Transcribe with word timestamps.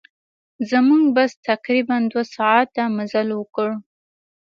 زموږ 0.71 1.03
بس 1.15 1.31
تقریباً 1.49 1.95
دوه 2.11 2.23
ساعته 2.35 2.83
مزل 2.97 3.27
وکړ. 3.39 3.69